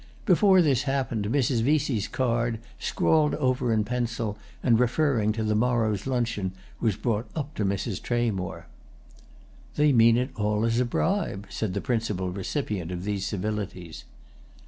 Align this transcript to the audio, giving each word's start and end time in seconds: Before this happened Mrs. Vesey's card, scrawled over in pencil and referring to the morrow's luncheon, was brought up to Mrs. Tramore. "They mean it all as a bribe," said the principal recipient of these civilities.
Before 0.25 0.63
this 0.63 0.81
happened 0.89 1.25
Mrs. 1.27 1.61
Vesey's 1.61 2.07
card, 2.07 2.57
scrawled 2.79 3.35
over 3.35 3.71
in 3.71 3.83
pencil 3.83 4.35
and 4.63 4.79
referring 4.79 5.31
to 5.33 5.43
the 5.43 5.53
morrow's 5.53 6.07
luncheon, 6.07 6.53
was 6.79 6.95
brought 6.95 7.29
up 7.35 7.53
to 7.53 7.63
Mrs. 7.63 8.01
Tramore. 8.01 8.65
"They 9.75 9.93
mean 9.93 10.17
it 10.17 10.31
all 10.35 10.65
as 10.65 10.79
a 10.79 10.85
bribe," 10.85 11.45
said 11.51 11.75
the 11.75 11.81
principal 11.81 12.31
recipient 12.31 12.89
of 12.91 13.03
these 13.03 13.27
civilities. 13.27 14.05